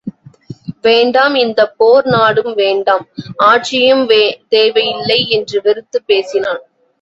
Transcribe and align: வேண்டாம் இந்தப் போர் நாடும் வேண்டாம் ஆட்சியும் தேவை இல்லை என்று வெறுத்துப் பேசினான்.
வேண்டாம் 0.81 1.35
இந்தப் 1.35 1.73
போர் 1.77 2.05
நாடும் 2.05 2.53
வேண்டாம் 2.53 3.05
ஆட்சியும் 3.35 4.03
தேவை 4.49 4.89
இல்லை 4.89 5.29
என்று 5.29 5.61
வெறுத்துப் 5.61 6.07
பேசினான். 6.07 6.61